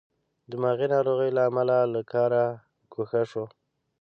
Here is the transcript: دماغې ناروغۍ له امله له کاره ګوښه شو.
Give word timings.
دماغې 0.51 0.87
ناروغۍ 0.93 1.29
له 1.37 1.41
امله 1.49 1.77
له 1.93 2.01
کاره 2.11 2.45
ګوښه 2.93 3.21
شو. 3.31 3.43